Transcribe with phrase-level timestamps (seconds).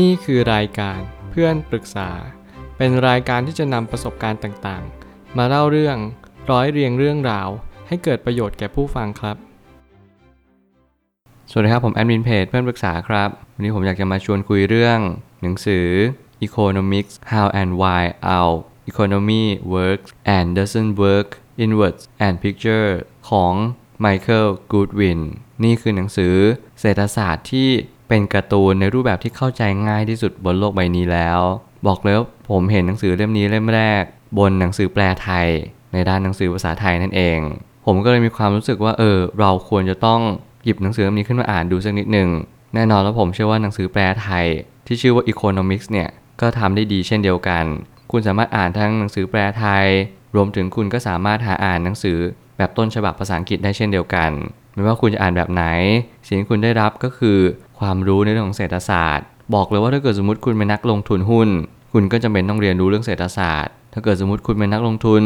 [0.00, 2.10] นี่คือรายการเพื่อนปรึกษา
[2.76, 5.96] เป็นรายการที่จะนำประสบการณ์ต่างๆ มาเล่าเรื่อง
[6.50, 7.48] ร้อยเรียงเรื่องราว
[7.88, 9.36] ให้เกิดประโยชน์แก่ผู้ฟังครับ
[11.50, 14.98] สวัสดีครับผมแอดมินเพจเพื่อนปรึกษาครับ วันนี้ผมอยากจะมาชวนคุยเรื่อง
[15.42, 15.86] หนังสือ
[16.46, 18.02] Economics How and Why
[18.34, 18.52] Our
[18.90, 21.28] Economy Works and Doesn't Work
[21.62, 22.90] in Words and Picture
[23.30, 23.54] ของ
[24.04, 25.20] Michael Goodwin
[25.64, 26.34] นี่คือหนังสือ
[26.80, 27.70] เศรษฐศาสตร์ที่
[28.14, 31.40] เป็นการ์ตูนในรูปแบบที่เข้าใจง่ายที่สุดบนโลกใบนี้แล้ว
[31.86, 34.02] บอกเลยว่าผมเห็นหนังสือเล่มนี้เล่มแรก
[34.38, 35.48] บนหนังสือแปลไทย
[35.92, 37.38] ในด้านหนังสือภาษาไทยนั่นเอง
[37.86, 40.20] ผมก็เลยมีความรู้สึกว่าเออ เราควรจะต้อง
[40.64, 42.28] หยิบหนังสือเล่มนี้ขึ้นมาอ่านดูสักนิดหนึ่ง
[42.74, 44.46] แน่นอนแล้วผมเชื่อว่าหนังสือแปลไทย
[44.86, 46.08] ที่ชื่อว่า Economics เนี่ย
[46.40, 47.64] ก็ทำได้ดีเช่นเดียวกัน
[48.10, 49.86] คุณสามารถอ่านทั้งหนังสือแปลไทย
[50.36, 52.18] รวมถึงคุณก็สามารถหาอ่านหนังสือ
[52.56, 54.32] แบบต้นฉบับภาษาอังกฤษได้เช่นเดียวกัน
[54.74, 55.64] ไม่ว่าคุณจะอ่านแบบไหน
[56.26, 57.38] สิ่งที่คุณได้รับก็คือ
[57.82, 61.48] ความรู้ในเรื่องของเศรษฐศาสตร์ บอกเลยว่าถ้าเกิดสมมติคุณเป็นนักลงทุนหุ้น
[61.92, 65.22] คุณก็จำเป็นต้องเรียนรู้เรื่องเศรษฐศาสตร์ ถ้าเกิดสมมติคุณเป็นนักลงทุน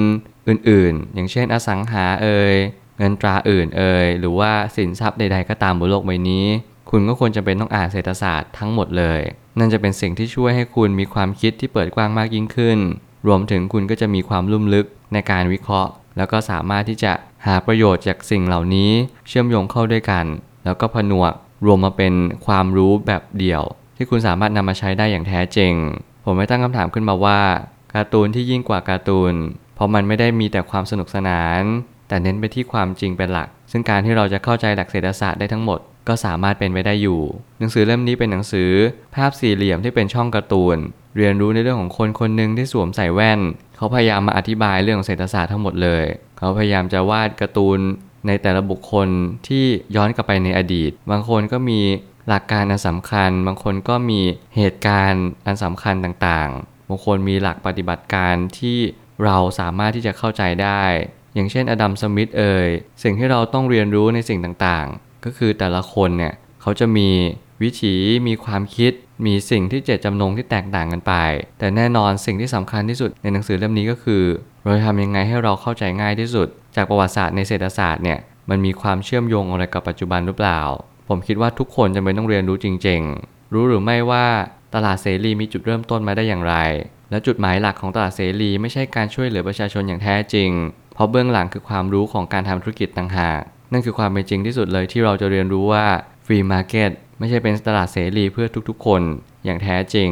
[0.49, 2.55] อื่นๆ อย่างเช่นอสังหาเอ่ย
[2.99, 6.47] เงินตราอื่นเอ่ยหรือว่าสินทรัพย์ใด ๆ ก็ตามบนโลกใบนี้
[6.91, 9.21] คุณก็ควรจะเป็นต้องอ่านเศรษฐศาสตร์ทั้งหมดเลย
[9.59, 12.79] นั่นจะเป็นสิ่งที่ช่วยให้คุณมีความคิดที่เปิดกว้างมากยิ่งขึ้น
[13.27, 17.13] รวมถึงคุณก็จะมีความลุ่มลึกในการวิเคราะห์ แล้วก็สามารถที่จะ
[17.47, 18.91] หาประโยชน์จากสิ่งเหล่านี้
[19.29, 20.25] เชื่อมโยงเข้าด้วยกัน
[20.65, 21.33] แล้วก็ผนวก
[21.67, 22.15] รวมมาเป็น
[22.47, 23.63] ความรู้แบบเดี่ยว
[23.97, 25.75] ที่คุณสามารถนำมาใช้ได้อย่างแท้จริง
[26.25, 27.41] ผมไม่ตั้งคำถามขึ้นมาว่า
[27.95, 29.35] การ์ตูนที่ยิ่งกว่าการ์ตูน
[29.75, 31.63] เพราะมันไม่ได้มีแต่ความสนุกสนาน
[32.09, 37.21] แต่เน้นไปที่ความจริงเป็นหลัก ซึ่งการที่เราจะเข้าใจหลักเศรษฐศาสตร์ได้ทั้งหมด ก็สามารถเป็นไปได้อยู่
[37.59, 38.71] หนังสือเล่มนี้เป็นหนังสือ
[39.15, 40.77] ภาพสี่เหลี่ยมที่เป็นช่องการ์ตูน
[41.17, 43.41] เรียนรู้ในเรื่องของคนคนหนึ่งที่สวมใส่แว่น
[43.77, 46.05] เขาพยายามมาอธิบายเรื่องของเศรษฐศาสตร์ทั้งหมดเลย
[46.39, 47.79] เขาพยายามจะวาดการ์ตูน
[48.27, 49.09] ในแต่ละบุคคล
[49.49, 49.65] ที่
[49.97, 51.81] ย้อนกลับไปในอดีต บางคนก็มี
[52.29, 54.21] หลักการอันสำคัญ บางคนก็มี
[54.57, 58.79] เหตุการณ์อันสำคัญต่างๆ บางคนมีหลักปฏิบัติการที่
[59.25, 60.83] เราสามารถที่จะเข้าใจได้
[61.35, 62.69] อย่างเช่นอดัมสมิธเอ่ย
[63.03, 67.09] สิ่งที่เราต้องเรียนรู้ในสิ่งต่างๆ ก็คือแต่ละคนเนี่ยเขาจะมี
[67.63, 67.95] วิถี
[68.27, 68.93] มีความคิด
[69.27, 71.15] มีสิ่งที่เจตจำนงที่แตกต่างกันไป
[71.59, 74.23] แต่แน่นอนสิ่งที่สำคัญที่สุดในหนังสือเล่มนี้ก็คือ
[74.67, 78.19] เราจะทำยังไงให้เราเข้าใจง่ายที่สุด จากประวัติศาสตร์ในเศรษฐศาสตร์เนี่ย
[78.51, 80.61] มันมีความเชื่อมโยงอะไรกับปัจจุบันหรือเปล่า
[81.09, 84.27] ผมคิดว่าทุกคนจำเป็นต้องเรียนรู้จริง ๆ รู้หรือไม่ว่า
[84.75, 86.55] ตลาดเสรีมีจุดเริ่มต้นมาได้อย่างไร
[87.11, 90.51] และจุดหมายหลักของตลาดเสรีไม่ใช่การช่วยเหลือประชาชนอย่างแท้จริง
[90.95, 93.41] เพราะเบื้องหลังคือความรู้ของการทำธุรกิจต่างหาก
[93.73, 95.85] นั่นคือความเป็นจริงที่สุดเลยที่เราจะเรียนรู้ว่า
[96.27, 99.03] free market ไม่ใช่เป็นตลาดเสรีเพื่อทุกๆ คน
[99.45, 100.11] อย่างแท้จริง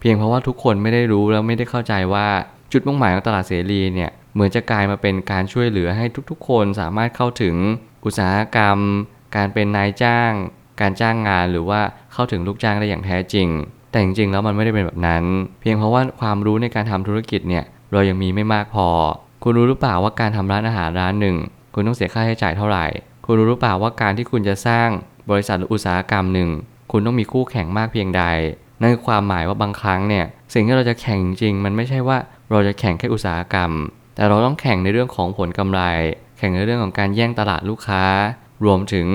[0.00, 2.26] เพียงเพราะว่าทุกคนไม่ได้รู้แล้วไม่ได้เข้าใจว่า
[2.72, 7.56] จุดมุ่งหมายของตลาดเสรีเนี่ยเหมือนจะกลายมาเป็นการช่วยเหลือให้ทุกๆ คนสามารถเข้าถึง
[8.04, 8.78] อุตสาหกรรม
[9.36, 10.32] การเป็นนายจ้าง
[10.80, 11.80] การจ้างงานหรือว่า
[12.12, 13.48] เข้าถึงลูกจ้างได้อย่างแท้จริง
[13.90, 15.24] แต่จริงๆแล้วมันไม่ได้เป็นแบบนั้น
[15.60, 18.88] เพียงเพราะว่าความรู้ในการทำธุรกิจเนี่ยเรายังมีไม่มากพอ
[19.42, 21.36] คุณรู้หรือเปล่าว่าการทำร้านอาหารร้านหนึ่ง
[21.74, 22.86] คุณต้องเสียค่าใช้จ่ายเท่าไหร่
[23.26, 24.88] คุณรู้หรือเปล่าว่าการที่คุณจะสร้าง
[25.30, 26.48] บริษัทหรืออุตสาหกรรมหนึ่ง
[26.92, 28.22] คุณต้องมีคู่แข่งมากเพียงใด
[28.80, 32.18] นั่นคือความหมายว่าบางครั้งเนี่ยสิ่งที่เราจะแข่งจริง มันไม่ใช่ว่า
[32.50, 33.70] เราจะแข่งแค่อุตสาหกรรม
[34.14, 35.80] แต่เราต้องแข่งในเรื่องของผลกำไร
[36.38, 38.04] แข่งในเรื่องของการแย่งตลาดลูกค้า
[38.64, 39.06] รวมถึง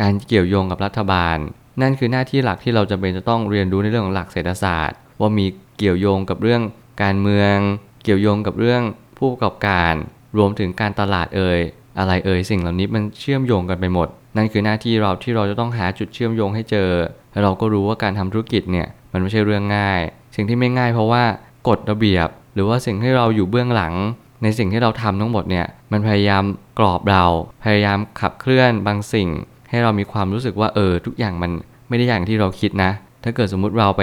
[0.00, 1.38] การเกี่ยวโยงกับรัฐบาล
[1.82, 5.46] นั่นคือหน้าที่หลักที่เราจะเป็นจะต้องเรียนรู้ในเรื่องของหลักเศรษฐศาสตร์ ว่ามี
[5.76, 6.62] เกี่ยวโยงกับเรื่อง
[7.02, 7.56] การเมือง
[8.04, 8.82] เกี่ยวโยงกับเรื่อง
[9.18, 9.92] ผู้ประกอบการ
[10.38, 11.60] รวมถึงการตลาดเอ่ย
[11.98, 16.90] อะไรเอ่ยสิ่งเหล่านี้มันเชื่อมโยงกันไปหมด นั่นคือหน้าที่เราที่เราจะต้องหาจุดเชื่อมโยงให้เจอ
[17.32, 20.00] แล้วเราก็รู้ว่าการทำธุรกิจเนี่ยมันไม่ใช่เรื่องง่าย
[20.34, 21.24] สิ่งที่ไม่ง่ายเพราะว่า
[21.68, 23.94] กฎระเบียบ หรือว่าสิ่งที่เราอยู่เบื้องหลัง
[24.42, 26.44] ในสิ่งที่เราทำทั้งหมดเนี่ยมันพยายาม
[26.78, 27.24] กรอบเรา
[27.64, 29.28] พยายามขับเคลื่อนบางสิ่ง
[29.70, 31.50] ให้เรามีความรู้สึกว่าเออทุกอย่างมัน
[31.88, 32.90] ไม่ได้อย่างที่เราคิดนะ
[33.24, 34.02] ถ้าเกิดสมมุติเราไป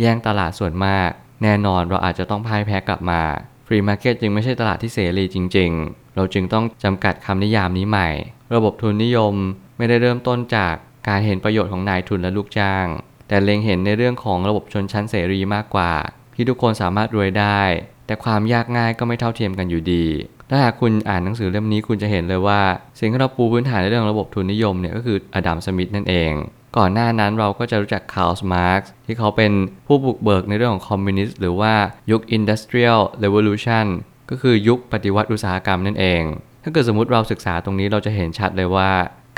[0.00, 1.08] แย่งตลาดส่วนมาก
[1.42, 3.20] แน่นอนเราอาจจะต้องพ่ายแพ้กลับมา
[3.66, 8.08] free market จึงไม่ใช่ตลาดที่เสรีจริง ๆ เราจึงต้องจำกัดคำนิยามนี้ใหม่
[8.54, 9.34] ระบบทุนนิยม
[9.76, 10.74] ไม่ได้เริ่มต้นจาก
[11.08, 12.86] การเห็นประโยชน์ของนายทุนและลูกจ้าง
[13.28, 15.92] แต่เล็งเห็นในเรื่องของระบบชนชั้นเสรีมากกว่า
[16.34, 17.60] ที่ทุกคนสามารถรวยได้
[18.06, 20.06] แต่ความยากง่ายก็ไม่เท่าเทียมกันอยู่ดี
[20.50, 22.60] ถ้าหากคุณอ่านหนังสือเล่มนี้คุณจะเห็นเลยว่า
[22.98, 26.32] สิ่งที่เราปูพื้นฐานในเรื่องระบบทุนนิยมเนี่ยก็คืออดัมสมิธนั่นเอง
[26.76, 29.52] ก่อนหน้านั้นเราก็จะรู้จักคาร์ลมาร์กซ์ที่เขาเป็น
[29.86, 31.74] ผู้บุกเบิกในเรื่องของคอมมิวนิสต์หรือว่า
[32.10, 33.86] ยุค Industrial Revolution
[34.30, 36.22] ก็คือยุคปฏิวัติอุตสาหกรรมนั่นเอง
[36.62, 38.90] ถ้าเกิดสมมติเราศึกษาตรงนี้เราจะเห็นชัดเลยว่า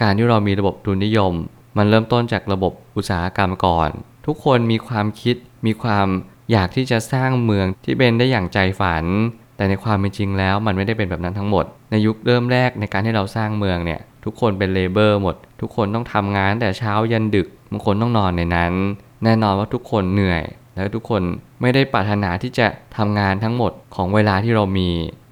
[0.02, 1.32] การที่เรามีระบบทุนนิยม
[1.76, 3.90] มันเริ่มต้นจากระบบอุตสาหกรรมก่อน
[4.26, 5.36] ทุกคนมีความคิด
[5.66, 6.06] มีความ
[6.52, 9.04] อยากที่จะสร้างเมืองที่เป็นได้อย่างใจฝัน
[9.56, 18.72] แต่ในความเป็นจริงแล้วมันไม่ได้เป็นแบบนั้นทั้งหมด ในยุคเริ่มแรกในการที่เราสร้างเมืองเนี่ยทุกคนเป็นเลเบอร์หมด ทุกคนต้องทำงานแต่เช้ายันดึกบางคนต้องนอนในนั้น
[19.22, 20.42] ในแน่นอนว่าทุกคนเหนื่อย
[20.74, 21.22] แล้วทุกคน
[21.60, 24.88] ไม่ได้ปรารถนาที่จะทำงานทั้งหมดของเวลาที่เรามี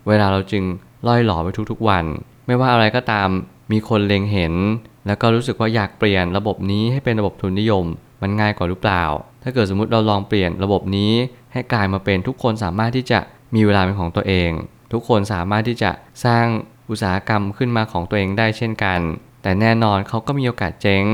[0.08, 0.64] เวลาเราจึง
[1.06, 2.04] ล่อยหล่อไปทุกๆวัน
[2.46, 3.28] ไม่ว่าอะไรก็ตาม
[3.72, 4.54] มีคนเล็งเห็น
[5.06, 7.84] แล้วก็รู้สึกว่าอยากเปลี่ยนระบบนี้ให้เป็นระบบทุนนิยม
[8.22, 9.04] มันง่ายกว่าหรือเปล่า
[9.42, 11.12] ถ้าเกิดสมมติเราลองเปลี่ยนระบบนี้
[11.52, 13.20] ให้กลายมาเป็นทุกคนสามารถที่จะ
[13.54, 14.50] มีเวลาเป็นของตัวเอง
[14.92, 15.90] ทุกคนสามารถที่จะ
[16.24, 16.46] สร้าง
[16.90, 19.00] อุตสาหกรรมขึ้นมาของตัวเองได้เช่นกัน
[19.42, 21.04] แต่แน่นอนเขาก็มีโอกาสเจ๊ง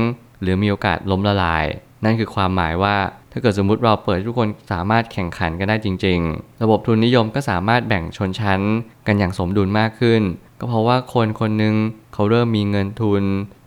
[0.41, 1.65] หรือมีโอกาสล้มละลาย
[2.03, 2.95] นั่นคือความหมายว่า
[3.31, 8.61] ถ้าเกิดสมมติเราเปิดทุกคนสามารถแข่งขันกันได้จริง ๆ ระบบทุนนิยมก็สามารถแบ่งชนชั้น
[9.07, 10.21] กันอย่างสมดุลมากขึ้น
[10.59, 11.75] ก็เพราะว่าคนคนหนึ่ง
[12.13, 13.23] เขาเริ่มมีเงินทุน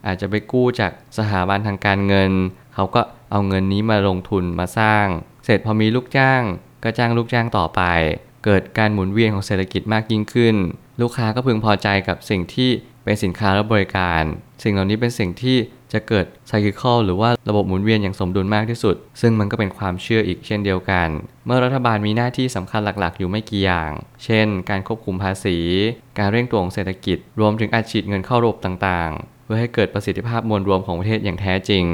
[0.06, 2.30] อาจจะไปกู้จากสถาบันทางการเงิน
[2.74, 3.00] เขาก็
[3.32, 5.06] เอาเงินนี้มาลงทุนมาสร้าง
[5.44, 6.42] เสร็จพอมีลูกจ้าง
[6.82, 7.82] ก็จ้างลูกจ้างต่อไป
[8.44, 10.56] เกิดการหมุนเวียนของเศรษฐกิจมากยิ่งขึ้น
[11.00, 12.70] ลูกค้าก็พึงพอใจกับสิ่งที่
[13.04, 14.22] เป็นสินค้าและบริการ
[14.62, 15.56] สิ่งเหล่านี้เป็นสิ่งที่
[15.92, 21.08] จะเกิดไซคิคอลหรือว่าระบบหมุนเวียนอย่างสมดุลมากที่สุด ซึ่งมันก็เป็นความเชื่ออีกเช่นเดียวกัน
[21.46, 23.90] เมื่อรัฐบาลมีหน้าที่สำคัญหลักๆ อยู่ไม่กี่อย่าง
[24.24, 25.58] เช่น การควบคุมภาษี
[26.18, 31.84] การเร่งตัวของเศรษฐกิจ รวมถึงอัดฉีดเงินเข้าระบบต่างๆ เพื่อให้เกิดประสิทธิภาพมวลรวมของประเทศอย่างแท้จริง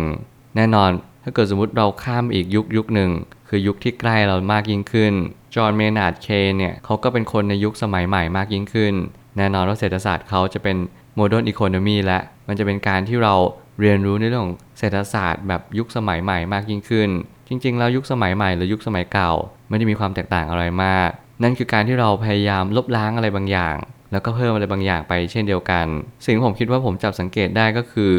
[0.56, 0.90] แน่นอน
[1.22, 3.10] ถ้าเกิดสมมติเราข้ามอีกยุคยุคหนึ่ง
[3.48, 5.12] คือยุคที่ใกล้เรามากยิ่งขึ้น
[5.54, 6.28] จอห์นเมนาร์ดเคนส์
[6.58, 8.94] เนี่ยเขาก็เป็นคนในยุคสมัยใหม่มากยิ่งขึ้น
[9.36, 10.76] แน่นอนว่าเศรษฐศาสตร์เขาจะเป็น
[11.16, 12.18] modern economy และ
[12.48, 13.34] มันจะเป็นการที่เรา
[13.80, 17.08] เรียนรู้ในเรื่องของเศรษฐศาสตร์แบบยุคสมัยใหม่มากยิ่งขึ้น
[17.48, 19.32] จริง ๆ แล้วยุคสมัยใหม่หรือยุคสมัยเก่า
[19.68, 21.10] ไม่ได้มีความแตกต่างอะไรมาก
[21.42, 23.76] นั่นคือการที่เราพยายามลบล้างอะไรบางอย่าง
[24.12, 25.86] แล้วก็เพิ่มอะไรบางอย่างไปเช่นเดียวกัน
[26.24, 28.10] สิ่งที่ผมคิดว่าผมจับสังเกตได้ก็คือ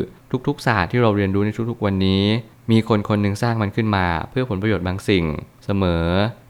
[0.48, 2.24] ทุกๆศาสตร์ที่เราเรียนรู้ในทุกๆวันนี้
[2.72, 5.26] มีคนคนหนึ่งสร้างมันขึ้นมา เพื่อผลประโยชน์บางสิ่ง
[5.66, 6.06] เสมอ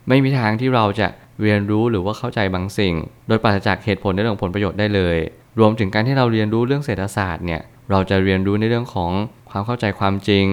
[0.07, 1.07] ไม่มีทางที่เราจะ
[1.41, 2.95] เรียนรู้หรือว่าเข้าใจบางสิ่ง
[3.27, 5.17] โดยปราศจากเหตุผลในเรื่องผลประโยชน์ได้เลย
[5.59, 7.61] รวมถึงการที่เราเรียนรู้เรื่องเศรษฐศาสตร์เนี่ย
[7.91, 9.11] เราจะเรียนรู้ในเรื่องของ
[9.49, 10.47] ความเข้าใจความจริง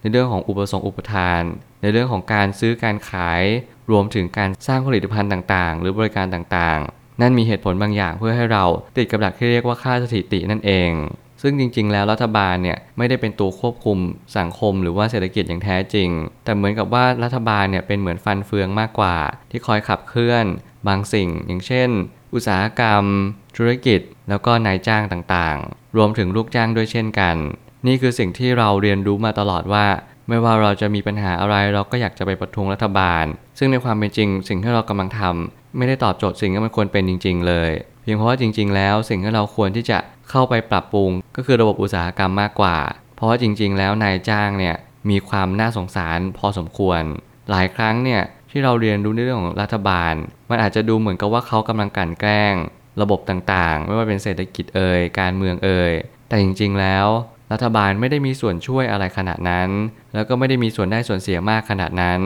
[0.00, 1.42] ในเรื่องของอุปสงค์อุปทาน
[1.82, 3.42] ในเรื่องของการซื้อการขาย
[3.90, 8.64] รวมถึงการสร้างผลิตภัณฑ์ต่างๆ หรือบริการต่างๆ นั่นมีเหตุผลบางอย่างเพื่อให้เรา
[8.96, 10.90] ติดกับดักที่เรียกว่าค่าสถิตินั่นเอง
[11.42, 13.98] ซึ่งจริง ๆ แล้วรัฐบาลเนี่ยไม่ได้เป็นตัวควบคุม
[14.38, 16.08] สังคมหรือว่าเศรษฐกิจอย่างแท้จริง
[16.44, 19.16] แต่เหมือนกับว่ารัฐบาลเนี่ยเป็นเหมือนฟันเฟืองมากกว่า
[19.50, 20.44] ที่คอยขับเคลื่อน
[20.88, 21.88] บางสิ่ง อย่างเช่น
[22.34, 23.04] อุตสาหกรรม
[23.56, 27.36] ธุรกิจ แล้วก็นายจ้างต่างๆ รวมถึงลูกจ้างด้วยเช่นกัน
[27.86, 29.86] นี่คือสิ่งที่เราเรียนรู้มาตลอดว่า
[30.28, 33.24] ไม่ว่าเราจะมีปัญหาอะไรเราก็อยากจะไปประท้วงรัฐบาล
[33.58, 37.70] ซึ่งในความเป็นจริงสิ่งที่เรากำลังทำ ไม่ได้ตอบโจทย์สิ่งที่มันควรเป็นจริง ๆ เลย
[38.02, 39.98] เพียงเพราะว่าจริง ๆ แล้วสิ่งที่เราควรที่จะ
[40.30, 42.76] เข้าไปปรับปรุง ก็คือระบบอุตสาหกรรมมากกว่า
[43.16, 44.76] เพราะว่าจริง ๆ แล้วนายจ้างเนี่ย
[45.10, 47.02] มีความน่าสงสารพอสมควร
[47.50, 50.14] หลายครั้งเนี่ยที่เราเรียนรู้ในเรื่องของรัฐบาล
[50.50, 52.54] มันอาจจะดูเหมือนกับว่าเขากำลังกลั่นแกล้ง
[53.02, 55.92] ระบบต่างๆ ไม่ว่าเป็นเศรษฐกิจเอ่ยการเมืองเอ่ย
[56.28, 57.06] แต่จริง ๆ แล้ว
[57.52, 59.68] รัฐบาลไม่ได้มีส่วนช่วยอะไรขนาดนั้น
[60.14, 62.20] แล้วก็ไม่ได้มีส่วนได้ส่วนเสียมากขนาดนั้น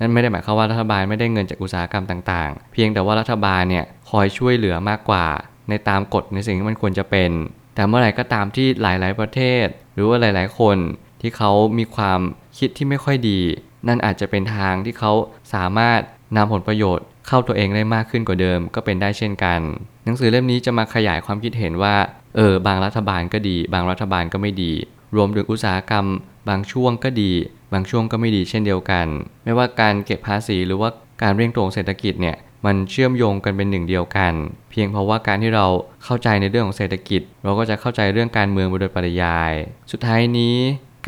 [0.00, 5.26] นั่นไม่ได้หมายความว่ารัฐบาลไม่ได้เงินจากอุตสาหกรรมต่างๆ เพียงแต่ว่ารัฐบาลเนี่ยคอยช่วยเหลือมากกว่า
[5.68, 7.30] ในตามกฎในสิ่งที่มันควรจะเป็น
[7.74, 10.76] แต่เมื่อไหร่ก็ตามที่หลายๆประเทศ หรือว่าหลาย ๆ คน
[11.20, 12.20] ที่เขามีความ
[12.58, 13.40] คิดที่ไม่ค่อยดี
[13.88, 15.12] นั่นอาจจะเป็นทางที่เขา
[15.54, 16.00] สามารถ
[16.36, 19.60] นำผลประโยชน์เข้าตัวเองได้มากขึ้นกว่าเดิมก็เป็นได้เช่นกัน
[20.04, 21.94] หนังสือเล่มนี้จะมาขยายความคิดเห็นว่า
[22.36, 24.72] เออบางรัฐบาลก็ดี บางรัฐบาลก็ไม่ดี
[25.16, 26.06] รวมถึงอุตสาหกรรม
[26.48, 27.32] บางช่วงก็ดี
[27.72, 29.06] บางช่วงก็ไม่ดีเช่นเดียวกัน
[29.44, 30.90] ไม่ว่าการเก็บภาษีหรือว่า
[31.22, 34.32] การเร่งตัวของเศรษฐกิจเนี่ยมันเชื่อมโยงกันเป็นหนึ่งเดียวกัน
[34.70, 35.66] เพียงเพราะว่าการที่เรา
[36.04, 39.52] เข้าใจในเรื่องของเศรษฐกิจ เราก็จะเข้าใจเรื่องการเมืองโดยปริยาย
[39.92, 40.56] สุดท้ายนี้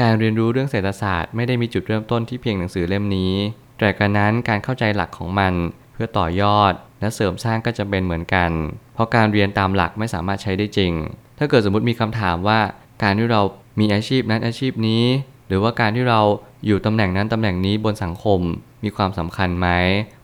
[0.00, 3.34] การเรียนรู้เรื่องเศรษฐศาสตร์ไม่ได้มีจุดเริ่มต้นที่เพียงหนังสือเล่มนี้
[3.78, 5.54] แต่กระนั้นการเข้าใจหลักของมัน
[5.92, 8.50] เพื่อต่อยอด และเสริมสร้างก็จะเป็นเหมือนกัน
[8.94, 10.92] เพราะการเรียนตามหลักไม่สามารถใช้ได้จริง
[11.38, 12.58] ถ้าเกิดสมมติมีคำถามว่า
[13.02, 13.42] การที่เรา
[13.78, 15.04] มีอาชีพนั้นอาชีพนี้
[15.48, 16.20] หรือว่าการที่เรา
[16.66, 18.40] อยู่ตำแหน่งนั้นตำแหน่งนี้บนสังคม
[18.84, 19.68] มีความสำคัญไหม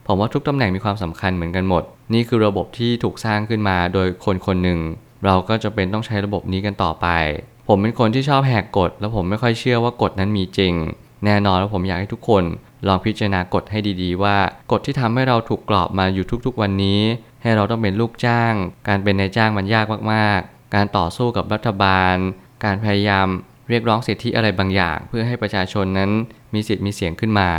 [0.07, 4.79] ผมว่าทุกตำแหน่งมีความสำคัญเหมือนกันหมด นี่คือระบบที่ถูกสร้างขึ้นมาโดยคนคนหนึ่ง
[5.25, 7.07] เราก็จะเป็นต้องใช้ระบบนี้กันต่อไป
[7.67, 10.73] ผมเป็นคนที่ชอบแหกกฎ แล้วผมไม่ค่อยเชื่อว่ากฎนั้นมีจริง
[11.25, 12.43] แน่นอนว่าผมอยากให้ทุกคน
[12.87, 14.37] ลองพิจารณากฎให้ดีๆ ว่า
[14.71, 17.01] กฎที่ทำให้เราถูกกรอบมาอยู่ทุกๆ วันนี้
[17.41, 18.53] ให้เราต้องเป็นลูกจ้าง
[18.87, 22.15] การเป็นนายจ้างมันยากมากๆ การต่อสู้กับรัฐบาล
[22.63, 23.27] การพยายาม
[23.69, 26.11] เรียกร้องสิทธิอะไรบางอย่าง เพื่อให้ประชาชนนั้น
[26.53, 27.49] มีสิทธิ์มีเสียงขึ้นมา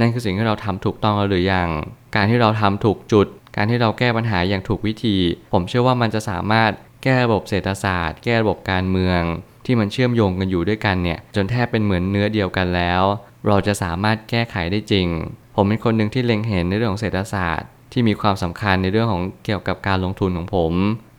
[0.00, 1.68] นั่นคือสิ่งที่เราทำถูกต้องหรือยัง
[2.16, 3.26] การที่เราทำถูกจุด
[3.56, 5.16] การที่เราแก้ปัญหาอย่างถูกวิธี
[5.52, 6.70] ผมเชื่อว่ามันจะสามารถ
[7.02, 9.20] แก้ระบบเศรษฐศาสตร์ แก้ระบบการเมือง
[9.66, 13.02] ที่มันเชื่อมโยงกันอยู่ด้วยกันเนี่ยจนแทบเป็นเหมือนเนื้อเดียวกันแล้ว
[13.46, 15.08] เราจะสามารถแก้ไขได้จริง
[15.56, 20.72] ผมเป็นคนหนึ่งที่เล็งเห็นในเรื่องของเศรษฐศาสตร์ ที่มีความสำคัญในเรื่องของเกี่ยวกับการลงทุนของผม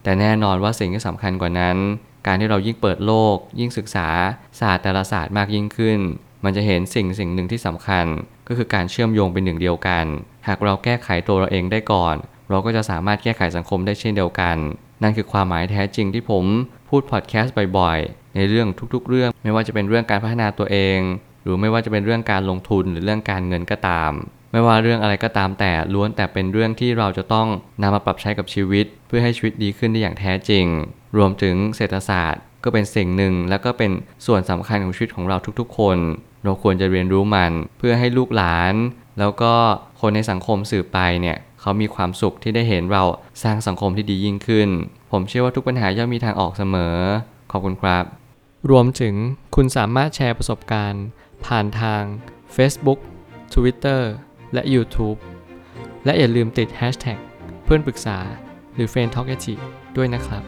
[0.03, 1.77] แต่แน่นอนว่าสิ่งที่สำคัญกว่านั้น
[2.25, 4.07] การที่เรายิ่งเปิดโลก ยิ่งศึกษา
[4.59, 5.99] ศาสตร์แต่ละศาสตร์มากยิ่งขึ้น
[6.43, 8.05] มันจะเห็นสิ่งสิ่งหนึ่งที่สำคัญ
[8.47, 10.05] ก็คือการเชื่อมโยงเป็นหนึ่งเดียวกัน
[10.47, 12.15] หากเราแก้ไขตัวเราเองได้ก่อน
[12.49, 14.57] เราก็จะสามารถแก้ไขสังคมได้เช่นเดียวกัน
[15.03, 16.45] นั่นคือความหมายแท้จริงที่ผม
[16.89, 20.99] พูดพอดแคสต์บ่อยๆ ในเรื่องทุกๆ เรื่อง ไม่ว่าจะเป็นเรื่องการพัฒนาตัวเอง
[21.43, 24.11] หรือไม่ว่าจะเป็นเรื่องการลงทุนหรือเรื่องการเงินก็ตาม
[24.51, 27.47] ไม่ว่าเรื่องอะไรก็ตามแต่ล้วนแต่เป็นเรื่องที่เราจะต้อง
[27.81, 30.65] นำมาปรับใช้กับชีวิต เพื่อให้ชีวิตดีขึ้นได้อย่างแท้จริง
[31.17, 33.91] รวมถึงเศรษฐศาสตร์ ก็เป็นสิ่งหนึ่ง แล้วก็เป็น
[34.25, 35.97] ส่วนสำคัญของชีวิตของเราทุกๆ คน
[36.43, 38.73] เราควรจะเรียนรู้มันเพื่อให้ลูกหลาน
[39.19, 39.53] แล้วก็
[40.01, 43.03] คนในสังคมสืบไปเนี่ยเขามีความสุขที่ได้เห็นเรา
[43.43, 44.69] สร้างสังคมที่ดียิ่งขึ้น
[45.11, 46.97] ผมเชื่อว่าทุกปัญหาย่อมมีทางออกเสมอ
[47.51, 48.03] ขอบคุณครับ
[48.69, 49.15] รวมถึง
[49.55, 51.05] คุณสามารถแชร์ประสบการณ์
[51.45, 52.01] ผ่านทาง
[52.55, 52.99] Facebook
[53.53, 54.01] Twitter
[54.53, 55.17] และ YouTube
[56.05, 57.19] และอย่าลืมติด Hashtag
[57.63, 58.17] เพื่อนปรึกษา
[58.75, 59.35] หรือ f r ร e n d t a l k a
[59.97, 60.43] ด้วยนะครับ